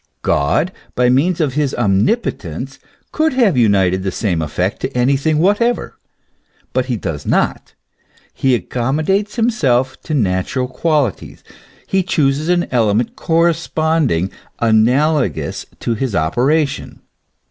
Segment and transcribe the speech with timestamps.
[0.23, 2.79] God, by means of his omnipo tence,
[3.11, 5.95] could have united the same effect to anything whatever.
[6.73, 7.75] But he does not;
[8.33, 11.43] he accommodates himself to natural quali ties;
[11.85, 17.01] he chooses an element corresponding, analogous to his operation.